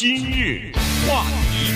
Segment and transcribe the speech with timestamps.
[0.00, 0.70] 今日
[1.08, 1.72] 话题，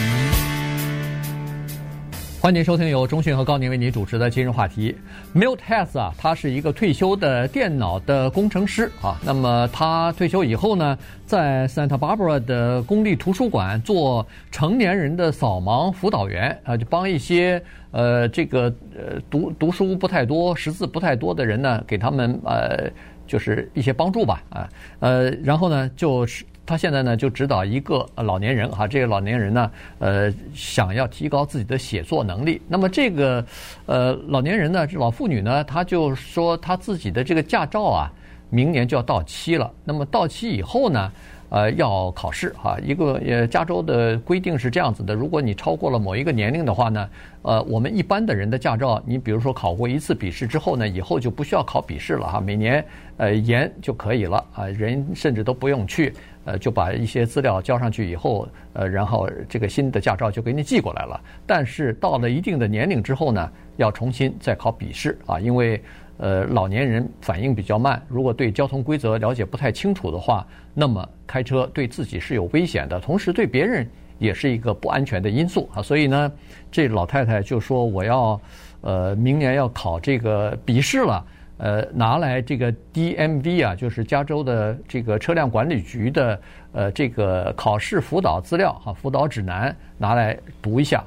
[2.40, 4.94] 欢迎收听由中讯和高宁为您主持的今日话题。
[5.34, 9.18] Milt Hess 啊，他是一个退休的电脑的工程师啊。
[9.24, 10.96] 那么他退休以后呢，
[11.26, 17.60] 在 Santa Barbara 的公立图书馆做成年人的扫盲辅导员啊，就帮一些
[17.90, 22.88] 呃这个呃读读书不太多、识字不太多的人呢，给他们呃
[23.26, 24.68] 就是一些帮助吧啊
[25.00, 26.44] 呃，然后呢就是。
[26.64, 32.62] 他现在呢，就指导一个老年人哈，这个老年人呢，呃，想要提高自己的写作能力。
[32.68, 33.44] 那么这个
[33.86, 38.12] 呃老年人呢，这老妇女呢，她就说她自己的这个驾照啊，
[38.48, 39.70] 明年就要到期了。
[39.84, 41.12] 那么到期以后呢，
[41.48, 42.78] 呃，要考试哈。
[42.80, 47.08] 一个呃，加州的规定是这样子的：如果你超过了某一个年龄的话呢，
[47.42, 52.84] 呃，我们一般的人的驾照，你比如说考过一次笔试之后呢，以后就不需要考笔试了哈，每年
[53.16, 56.14] 呃延就可以了啊，人甚至都不用去。
[56.44, 61.20] 呃，就把一些资料交上去以后，呃，然后这个新的驾照就给你寄过来了。
[61.46, 65.80] 但是到了一定的年龄之后呢，要重新再考笔试啊，因为
[66.18, 75.82] 呃老年人反应比较慢，如果对交通规则了解不太清楚的话，那么开车对自己是有危险的，同时对别人也是一个不安全的因素啊。
[75.82, 76.32] 所以呢，
[76.70, 78.40] 这老太太就说我要
[78.80, 81.24] 呃明年要考这个笔试了。
[81.62, 86.40] 呃，拿来这个 DMV 啊，就是加州的这个车辆管理局的
[86.72, 91.04] 呃这个考试辅导资料哈，辅导指南拿来读一下。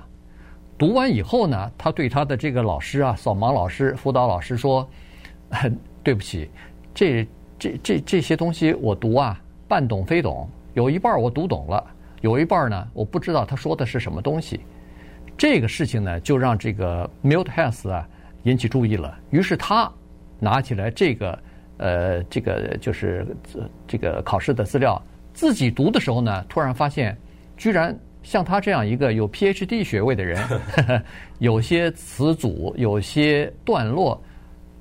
[0.78, 4.88] 读完以后呢，他对他的这个老师啊，扫盲老师、辅导老师说
[6.02, 6.50] ：“对不起，
[6.94, 7.28] 这
[7.60, 11.84] 这这这些东西我读啊，半懂非懂，有一半我读懂了，
[12.22, 14.62] 有一半呢，我不知道他说的是什么东西。”
[15.38, 18.08] 这个事情呢，就让这个 Milt Hess 啊
[18.44, 19.92] 引起注意了，于是他。
[20.40, 21.40] 拿起来这个，
[21.78, 23.26] 呃，这个就是
[23.88, 25.02] 这个考试的资料，
[25.34, 27.18] 自己读的时候呢，突然发现，
[27.58, 30.42] 居然像他这样一个有 PhD 学位的人，
[31.40, 34.22] 有些词组、有些段落，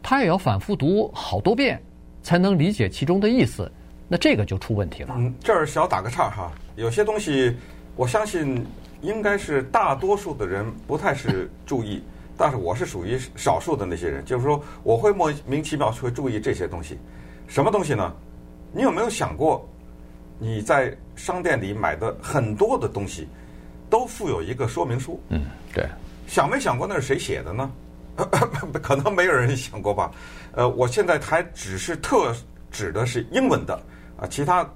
[0.03, 1.81] 他也要反复读好多遍，
[2.23, 3.71] 才能理解其中的意思。
[4.07, 5.15] 那这个就出问题了。
[5.17, 7.57] 嗯，这儿小打个岔哈，有些东西，
[7.97, 8.65] 我相信
[9.01, 12.03] 应该是大多数的人不太是注意。
[12.37, 16.99] 但是我是属于少数的那些人，就是说我会莫名其妙会注意这些东西。
[17.47, 18.13] 什么东西呢？
[18.73, 19.69] 你有没有想过，
[20.39, 23.29] 你在商店里买的很多的东西，
[23.89, 25.21] 都附有一个说明书？
[25.29, 25.87] 嗯，对。
[26.27, 27.71] 想没想过那是谁写的呢？
[28.83, 30.11] 可能没有人想过吧。
[30.53, 32.35] 呃，我现在还只是特
[32.71, 33.75] 指的是英文的
[34.17, 34.69] 啊，其他。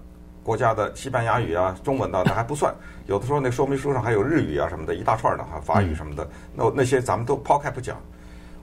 [0.43, 2.75] 国家的西班牙语啊，中文的那还不算，
[3.07, 8.01] 有的时候那说明书上还有日语啊什么的，一大串的哈，法语什么的，那那些咱们都抛开不讲。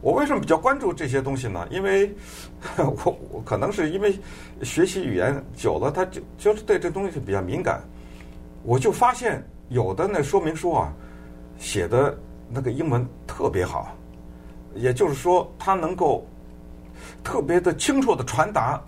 [0.01, 1.67] 我为什么比较关注这些东西呢？
[1.71, 2.13] 因为
[2.77, 4.19] 我我可能是因为
[4.61, 7.81] 学习语言久了，他就就是对这东西比较敏感。
[8.63, 10.93] 我就发现有的那说明书啊，
[11.57, 12.15] 写的
[12.49, 13.95] 那个英文特别好，
[14.75, 16.27] 也就是说，它能够
[17.23, 18.79] 特别的清楚的传达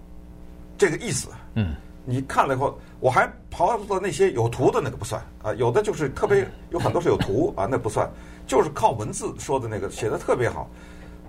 [0.78, 1.30] 这个意思。
[1.56, 1.76] 嗯。
[2.10, 8.10] 你看了以后，我还刨到那些有图的那个不算啊，有的就是特别有很多是有图啊，那不算，
[8.48, 10.70] 就是靠文字说的那个写的特别好，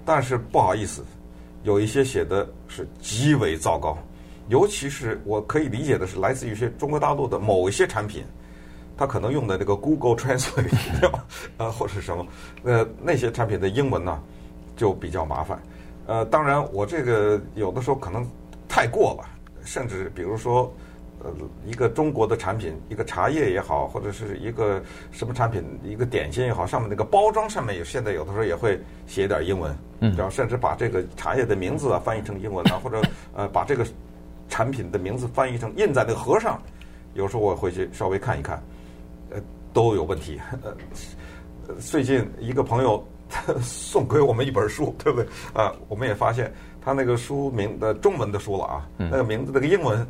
[0.05, 1.05] 但是不好意思，
[1.65, 3.99] 有一些写的是极为糟糕，
[4.47, 8.23] 尤其是我可以理解的是来自于一些中国大陆的某一些产品，
[8.97, 11.11] 它可能用的那个 Google Translate
[11.59, 12.25] 啊 或者什么，
[12.63, 14.23] 呃那些产品的英文呢
[14.77, 15.61] 就比较麻烦，
[16.07, 18.25] 呃当然我这个有的时候可能
[18.69, 19.29] 太过了。
[19.69, 20.73] 甚至比如说，
[21.23, 21.31] 呃，
[21.67, 33.03] 一个中国的产品，一个茶叶也好，或者是一个什么产品，一个点心也好，上面那个包装上面有，现在有的时候也会写一点英文，嗯，然后甚至把这个茶叶的名字啊翻译成英文啊，或者
[33.35, 33.87] 呃把这个
[34.49, 36.59] 产品的名字翻译成印在那个盒上，
[37.13, 38.63] 有时候我回去稍微看一看，
[39.29, 39.39] 呃，
[39.75, 40.41] 都有问题。
[40.63, 40.75] 呃，
[41.79, 43.07] 最近一个朋友
[43.61, 45.29] 送给我们一本书，对不对？
[45.53, 46.51] 啊，我们也发现。
[46.89, 50.07] 他那个书名的中文的书了啊，那个名字那个英文，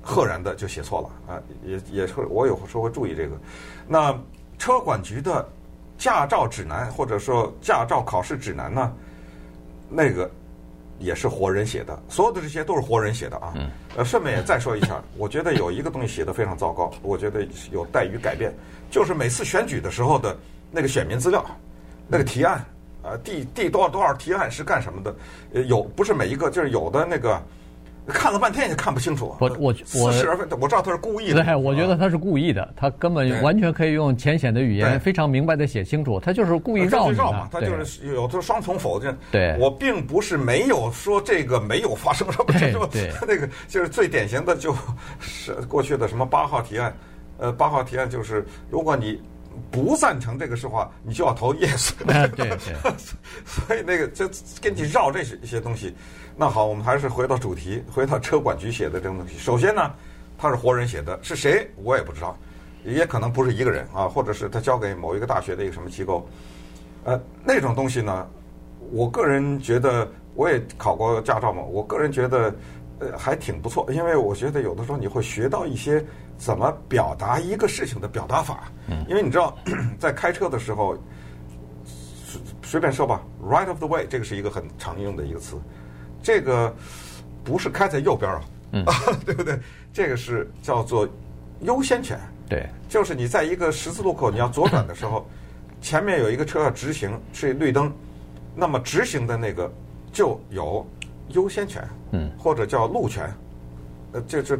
[0.00, 3.36] 赫然的就写错了啊，也也是我有时候会注意这个。
[3.86, 4.18] 那
[4.56, 5.46] 车管局的
[5.98, 8.90] 驾照指南或者说驾照考试指南呢，
[9.90, 10.30] 那个
[10.98, 13.52] 也是活人写的，所有的这些都是活人写的啊。
[13.94, 18.54] 呃，顺便也再说一下， 我觉得有一个东西写的非常糟糕，我觉得有待于改变，
[18.90, 20.34] 就是每次选举的时候的
[20.70, 21.44] 那个选民资料，
[22.08, 22.64] 那个提案。
[23.08, 25.14] 呃，第第多少多少提案是干什么的？
[25.54, 27.40] 呃，有不是每一个，就是有的那个
[28.08, 29.36] 看了半天也看不清楚。
[29.38, 30.12] 我我我，我
[30.68, 31.44] 知道他是故意的。
[31.44, 36.18] 对，我觉得他是故意的，他根本完全可以用浅显的语言，非常明白的写清楚。
[36.18, 39.16] 他就是故意绕绕嘛，他就是有的双重否定。
[39.30, 42.88] 对，我并不是没有说这个没有发生什么，什么，
[43.22, 44.74] 那个就是最典型的，就
[45.20, 46.92] 是过去的什么八号提案。
[47.38, 49.20] 呃，八号提案就是，如果你
[49.70, 51.90] 不赞成这个事话，你就要投 yes。
[52.06, 52.58] 对 对。
[53.44, 54.28] 所以那个就
[54.60, 55.94] 跟你绕这些一些东西。
[56.36, 59.38] 那好，我们还是回到主题，回到车管局写的这个东西。
[59.38, 59.90] 首先呢，
[60.36, 62.36] 他是活人写的，是谁我也不知道，
[62.84, 66.28] 也可能不是一个人啊，或者是他交给某一个大学的一个什么机构。
[67.04, 68.28] 呃，那种东西呢，
[68.90, 72.54] 我个人觉得，我也考过驾照嘛，我个人觉得，
[72.98, 76.04] 呃，还挺不错，因为我觉得有的时候你会学到一些
[76.36, 78.70] 怎么表达一个事情的表达法。
[79.08, 79.56] 因为你知道，
[79.98, 80.96] 在开车的时候，
[82.62, 85.56] 随便说吧，right of the way 这个是一个很常用的一个词，
[86.22, 86.74] 这个
[87.44, 88.40] 不是开在右边啊，
[88.72, 88.84] 嗯，
[89.24, 89.58] 对不对？
[89.92, 91.08] 这个是叫做
[91.60, 92.18] 优先权。
[92.48, 95.26] 对，就是你在一个十字路口你要左转的时候。
[95.78, 97.92] 前面有一个车要直行，是绿灯，
[98.54, 99.70] 那么直行的那个
[100.10, 100.84] 就有
[101.28, 103.32] 优先权，嗯，或者叫路权，
[104.12, 104.58] 呃，这这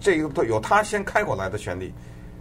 [0.00, 1.92] 这个都有他先开过来的权利，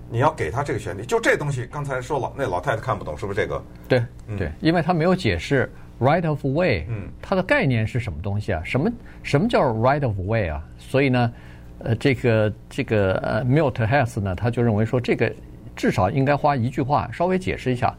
[0.09, 1.05] 你要给他这个权利。
[1.05, 3.61] 就这东西，刚才说了，那老太太看不懂，是不是这个？
[3.88, 4.03] 对，
[4.38, 8.61] 对，因为他没有解释 right of way，嗯，它的概念是什么东西啊？
[8.63, 8.91] 什么
[9.23, 10.63] 什么叫 right of way 啊？
[10.77, 11.33] 所以呢，
[11.79, 15.33] 呃，这个这个呃 Milt Hess 呢，他就认为说，这个
[15.75, 17.95] 至少应该花一句话稍微解释一下。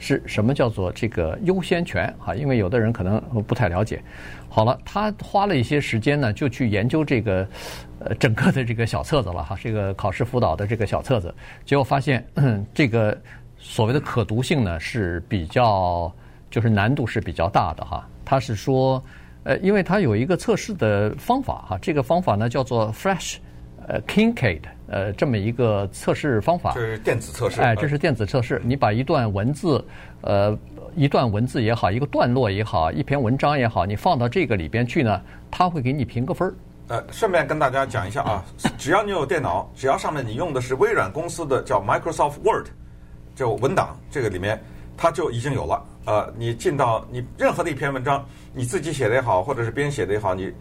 [0.00, 2.34] 是什么叫做这个优先权啊？
[2.34, 4.02] 因为有的人可能不太了解。
[4.48, 7.46] 好了，他花了一些时间呢，就去研究这个
[8.00, 11.32] 呃整个的这个小册子了哈，这个考试辅导的这个小册子，
[11.64, 12.26] 结果发现
[12.74, 13.16] 这个
[13.58, 16.12] 所谓的可读性呢是比较
[16.50, 18.04] 就是难度是比较大的哈。
[18.24, 19.00] 他是说
[19.44, 23.36] 呃，因为他有一个测试的方法哈，这个方法呢叫做 Fresh
[23.86, 24.62] 呃 Kinkade。
[24.90, 27.60] 呃，这么一个测试方法，这是电子测试。
[27.60, 28.60] 哎，这是电子测试。
[28.64, 29.82] 你把一段文字，
[30.22, 30.58] 呃，
[30.96, 36.52] 一段文字也好，一个段落也好，一篇文章也好，你放到这个里边去呢，它会给你评个分儿。
[36.88, 38.44] 呃，顺便跟大家讲一下啊，
[38.76, 42.66] 只要你有电脑，只要上面你用的是微软公司的叫 Microsoft Word，
[43.36, 44.60] 就文档这个里面，
[44.96, 45.86] 它就已经有了。
[46.06, 50.52] 呃，你进到你任何的一篇文章，你自己写的也好，或者是别人写的也好，你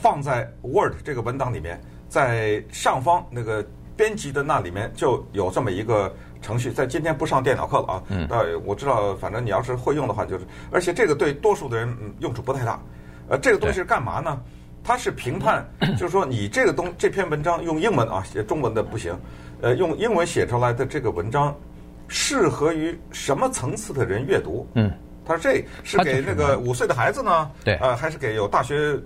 [0.00, 1.80] 放在 Word 这个文档里面。
[2.10, 3.64] 在上方那个
[3.96, 6.12] 编辑的那里面就有这么一个
[6.42, 8.02] 程序，在今天不上电脑课了啊。
[8.08, 8.26] 嗯。
[8.28, 12.80] 呃，我知道，反正你要是会用的话，就是，而且这个对多数的人用处不太大。
[13.28, 14.40] 呃，这个东西是干嘛呢？
[14.82, 15.64] 它是评判，
[15.96, 19.16] 就是说你这个东这篇文章用英文啊写中文的不行，
[19.60, 21.54] 呃，用英文写出来的这个文章
[22.08, 24.66] 适合于什么层次的人阅读？
[24.74, 24.90] 嗯。
[25.24, 27.50] 他说这是给那个五岁的孩子呢？
[27.62, 27.76] 对。
[27.76, 28.98] 呃，还是给有大学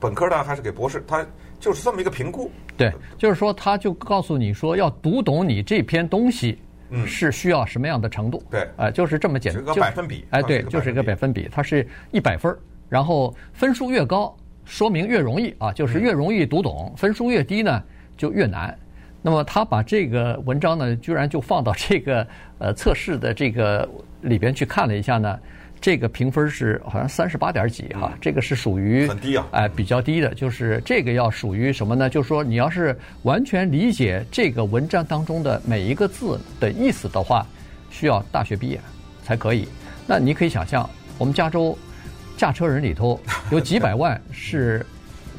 [0.00, 1.04] 本科的，还是给博士？
[1.06, 1.24] 他。
[1.60, 6.58] 就是这么一个评估，对，就是说，他就告诉你说，要读懂你这篇东西，
[6.90, 8.42] 嗯，是需要什么样的程度？
[8.50, 12.58] 对，呃，就是这么简单，就个百分比，哎，对，就是一个百分比，它是一百分儿，
[12.88, 17.82] 然后分数越高，说明越容易啊，就是越容易读懂；分数越低呢，
[18.16, 18.76] 就越难。
[19.20, 22.26] 那么他把这个文章呢，居然就放到这个
[22.58, 23.88] 呃测试的这个
[24.20, 25.38] 里边去看了一下呢。
[25.80, 30.34] 这个评分是好像三十八点几哈，这个是属于很低啊，哎，比较低的。
[30.34, 32.10] 就是这个要属于什么呢？
[32.10, 37.46] 就是说你要是完全理解这个文章当中的每一个字的意思的话，
[37.90, 38.80] 需要大学毕业
[39.22, 39.68] 才可以。
[40.04, 41.78] 那你可以想象，我们加州
[42.36, 43.18] 驾车人里头
[43.52, 44.84] 有几 百万是，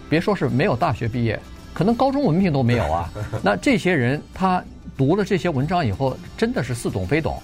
[0.09, 1.37] 别说是没有大学毕业，
[1.73, 3.11] 可能高中文凭都没有啊。
[3.43, 4.63] 那这些人他
[4.97, 7.41] 读了这些文章以后，真的是似懂非懂。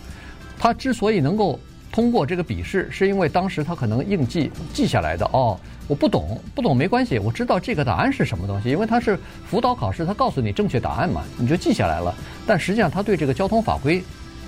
[0.58, 1.60] 他之所以能够。
[1.96, 5.58] 通过这个笔试，是因为当时他可能硬记记下来的哦。
[5.88, 9.18] 我不懂，不懂没关系，我知道这个答案是什么东西，因为他是
[9.50, 12.14] 辅导考试，他告诉你正确答案嘛，你就记下来了。
[12.46, 14.04] 但实际上他对这个交通法规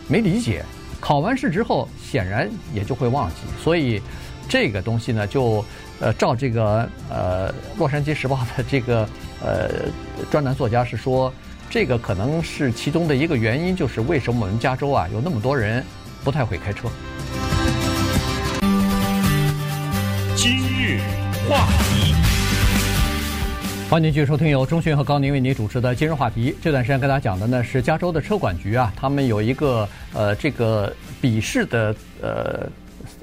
[0.09, 0.61] 没理解，
[0.99, 3.35] 考完试之后显然也就会忘记。
[3.63, 4.01] 所以
[4.49, 5.63] 这个东西呢，就
[6.01, 9.07] 呃照这个呃《洛杉矶时报》的这个
[9.41, 9.69] 呃
[10.29, 11.31] 专栏作家是说，
[11.69, 15.81] 这个可能是其中的一个原因，就是为什么我们加州啊有那么多人
[16.27, 16.89] 不太会开车。
[20.35, 20.99] 今日
[21.47, 22.13] 话题，
[23.89, 26.53] 欢迎继续收听由钟迅和高宁为您主持的今日话题。
[26.61, 32.69] 这段时间跟大家讲的呢是加州的车管局啊，他们有一个呃这个笔试的呃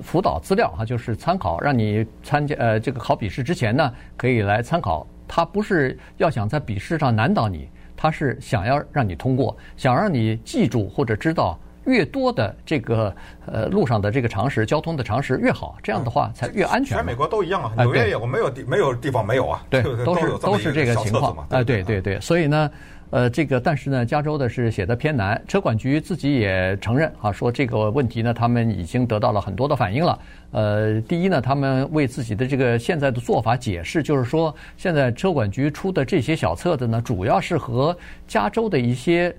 [0.03, 5.07] 辅导资料啊，就是参考，让你参加呃这个考笔试之前呢可以来参考。
[5.29, 11.61] 他不是要想在笔试上难倒你，他是想要让你通过，想让你记住或者知道。
[11.87, 13.15] 越多的这个
[13.47, 16.97] 呃路上的这个常识，交通的常识越好，这样的话才越安全。
[16.97, 22.71] 全美国都一样啊，纽约也我没有地没有地方没有啊，对，都是都是这个情况啊，对对对，所以呢，
[23.11, 30.19] 呃，这个但是呢，加州的是写的偏难，车管局自己也承认啊，说这个问题呢，他们已经得到了很多的反应了。
[30.53, 39.35] 呃，第一呢，他们为自己的这个现在的做法解释，就是说现在车管局出的这些小册子呢，主要是和加州的一些。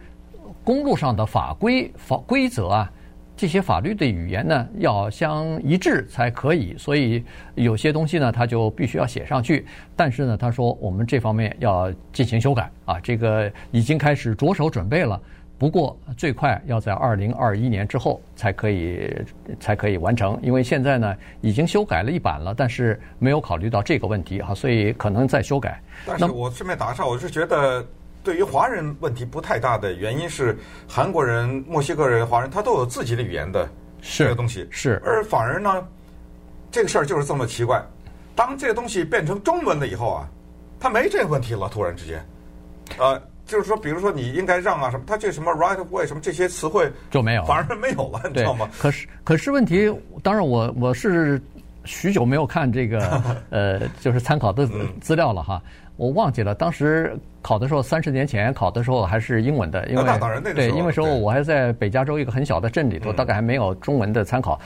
[0.65, 2.91] 公路上的法规法规则啊。
[3.37, 7.21] 这些法律的语言呢，要相一致才可以，所以
[7.55, 9.65] 有些东西呢，他就必须要写上去。
[9.93, 15.21] 但是呢，他说我们这方面要进行修改啊，这个已经开始着手准备了。
[15.57, 19.13] 不过最快要在二零二一年之后才可以
[19.59, 25.81] 才可以完成，因为现在呢已经修改了一版了，但是没有考虑到这个问题啊，所以可能再修改。
[26.05, 27.85] 但是我顺便打个岔，我是觉得。
[28.25, 33.69] 对于华人问题不太大的原因是，韩国人、墨西哥人、华人他都有自己的语言的
[34.01, 34.99] 这个东西，是。
[35.05, 35.87] 而反而呢，
[36.71, 37.79] 这个事儿就是这么奇怪，
[38.35, 40.27] 当这个东西变成中文了以后啊，
[40.79, 42.25] 他没这个问题了，突然之间，
[42.97, 48.67] 呃，就是说，比如说你应该让啊什么，他这什么 right of way 什么这些词汇就没有，反而没有了，你知道吗？
[48.79, 51.39] 可是可是问题，当然我我是
[51.85, 54.67] 许久没有看这个 呃，就是参考的
[54.99, 55.61] 资料了哈。
[55.97, 60.03] 我忘记了，当时考的时候，三十年前考的时候还是英文的，因为
[60.53, 64.59] 对，因为时候我还在北加州一个很小的镇里头，大概还没有中文的参考。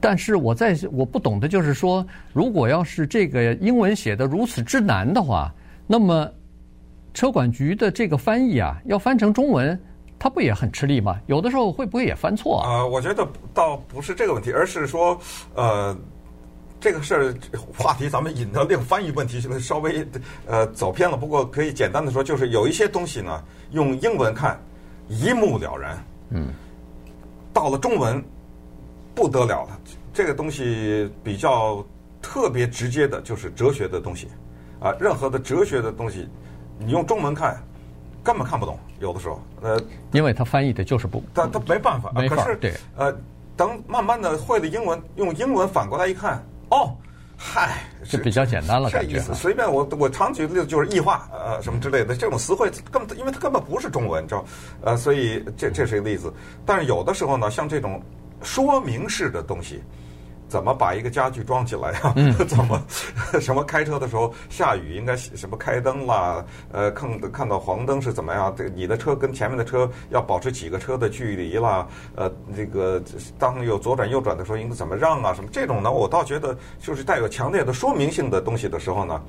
[0.00, 5.54] 但是我在我不懂的就是说，如果要是这个英文写的如此之难的话，
[5.86, 6.28] 那么
[7.12, 9.80] 车管局的这个翻译啊，要翻成中文，
[10.18, 11.20] 它不也很吃力吗？
[11.26, 12.78] 有的时候会不会也翻错啊？
[12.78, 15.16] 呃，我觉得倒不是这个问题，而是说，
[15.54, 15.96] 呃。
[16.84, 17.34] 这个事儿
[17.78, 20.06] 话题，咱们引到那个翻译问题，是不是稍微
[20.46, 21.16] 呃走偏了？
[21.16, 24.60] 不过可以简单的说，就是有一些东西呢，用英文看
[25.08, 26.48] 一目了然，嗯，
[27.54, 28.22] 到了中文
[29.14, 29.80] 不得了了。
[30.12, 31.82] 这个东西比较
[32.20, 34.28] 特别直接的，就是哲学的东西
[34.78, 36.28] 啊，任何的哲学的东西，
[36.78, 37.56] 你用中文看
[38.22, 39.80] 根本看不懂，有的时候呃，
[40.12, 43.10] 因为他翻译的就是不，他他没办法，没法，可是对，呃，
[43.56, 46.44] 等慢慢的会了英文，用英文反过来一看。
[46.74, 46.92] 哦，
[47.36, 49.32] 嗨，这比较简单了，这意思。
[49.32, 54.44] 随便我我常举的例子就是异化，呃，什么之类的这种词汇，根本因为它根本不是中文，你知道，
[54.82, 56.32] 呃，所以这这是一个例子。
[56.66, 58.02] 但是有的时候呢，像这种
[58.42, 59.80] 说明式的东西。
[60.48, 62.14] 怎么把一个家具装起来呀、啊？
[62.46, 62.82] 怎么
[63.40, 66.44] 什么开车的时候下雨应该什么开灯啦？
[66.72, 68.54] 呃，看看到黄灯是怎么样？
[68.56, 71.86] 这你的车跟前面的车要保持几个车的距离啦？
[72.14, 73.02] 呃，这个
[73.38, 75.34] 当有左转右转的时候应该怎么让啊？
[75.34, 75.90] 什么这种呢？
[75.90, 79.20] 我倒觉得就是带有强烈的说明性的东西的时候呢。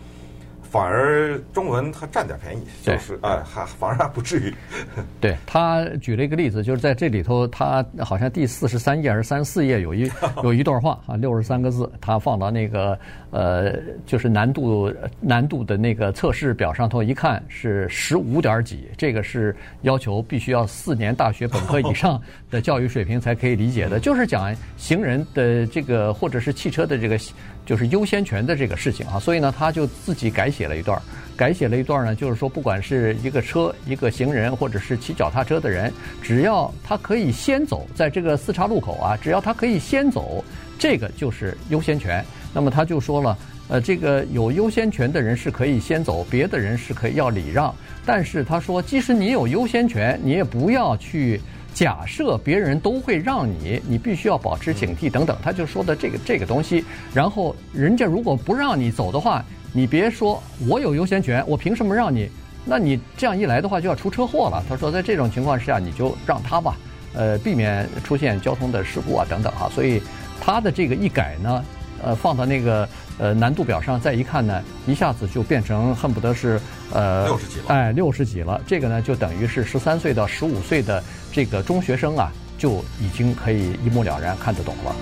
[0.75, 4.53] 反而中文它占点便宜，就是哎，还反而还不至于。
[5.21, 10.11] 对，他举了一个例子，就是在这里头，他好像第四十三页还是三十四页有一
[10.43, 12.99] 有一段话啊，六十三个字，他放到那个
[13.31, 13.73] 呃，
[14.05, 27.17] 就是难度难度的那个测试表上头一看是十五点几，这个是要求必须要四年大学本科以上的教育水平才可以理解的， 就是讲行人的这个或者是汽车的这个。
[27.65, 31.01] 就是优先权的这个事情啊，所以呢，他就自己改写了一段，
[31.35, 35.91] 改写了一段呢，就是说，不管是一个车、一个行人，或者是骑脚踏车的人，
[36.21, 40.45] 只要他可以先走，在这个四岔路口啊，只要他可以先走，
[40.77, 42.23] 这个就是优先权。
[42.53, 47.73] 那么他就说了，呃，这个有优先权的人是可以先走，别的人是可以要礼让。
[48.05, 51.41] 但是他说，即使你有优先权，你也不要去。
[51.75, 56.85] 假设别人都会让你，你必须要保持警惕等等，他就说的这个这个东西。
[57.13, 62.29] 然后人家如果不让你走的话，你别说我有优先权，我凭什么让你？
[62.63, 64.63] 那你这样一来的话就要出车祸了。
[64.69, 66.77] 他说在这种情况下你就让他吧，
[67.13, 69.69] 呃，避免出现交通的事故啊等等哈。
[69.75, 70.01] 所以
[70.39, 71.63] 他的这个一改呢。
[72.03, 76.59] 呃，放到那个呃难度表上再一看呢，一下子就变成恨不得是
[76.93, 78.61] 呃六十几了，哎，六十几了。
[78.67, 81.01] 这个呢，就等于是十三岁到十五岁的
[81.35, 84.95] 这个中学生啊，就已经可以一目了然看得懂了。